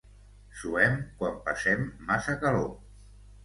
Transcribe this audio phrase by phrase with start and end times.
[0.61, 2.69] Suem quan passem massa calor.